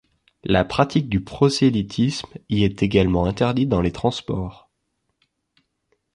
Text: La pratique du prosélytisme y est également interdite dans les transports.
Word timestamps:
La 0.43 0.65
pratique 0.65 1.09
du 1.09 1.23
prosélytisme 1.23 2.31
y 2.49 2.63
est 2.63 2.81
également 2.81 3.25
interdite 3.27 3.69
dans 3.69 3.81
les 3.81 3.91
transports. 3.91 4.71